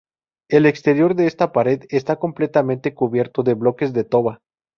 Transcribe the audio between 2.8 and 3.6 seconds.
cubierto de